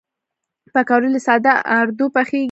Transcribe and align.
پکورې 0.73 1.09
له 1.15 1.19
ساده 1.27 1.53
آردو 1.77 2.05
پخېږي 2.15 2.39